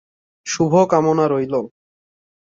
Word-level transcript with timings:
শুভ 0.45 0.73
কামনা 0.91 1.25
রইল। 1.31 1.53